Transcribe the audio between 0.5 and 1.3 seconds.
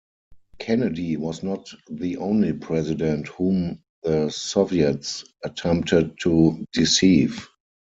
Kennedy